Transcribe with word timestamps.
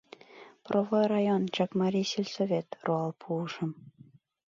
—Провой 0.65 1.03
район, 1.13 1.43
Чакмарий 1.55 2.07
сельсовет,— 2.11 2.67
руал 2.85 3.11
пуышым. 3.21 3.71